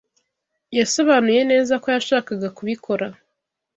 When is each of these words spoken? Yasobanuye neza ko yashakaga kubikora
Yasobanuye 0.77 1.41
neza 1.51 1.73
ko 1.83 1.87
yashakaga 1.95 2.47
kubikora 2.57 3.07